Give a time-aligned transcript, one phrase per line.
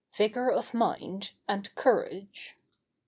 [0.13, 2.57] VIGOR OF MIND, AND COURAGE.